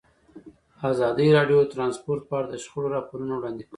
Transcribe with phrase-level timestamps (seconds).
[0.91, 3.69] ازادي راډیو د ترانسپورټ په اړه د شخړو راپورونه وړاندې کړي.